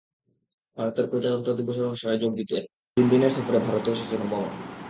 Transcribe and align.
ভারতের 0.77 1.05
প্রজাতন্ত্র 1.07 1.51
দিবসের 1.53 1.87
অনুষ্ঠানে 1.87 2.17
যোগ 2.17 2.31
দিতে 2.35 2.57
তিন 2.97 3.05
দিনের 3.09 3.31
সফরে 3.31 3.59
ভারতে 3.59 3.89
এসেছেন 3.91 4.21
ওবামা। 4.25 4.49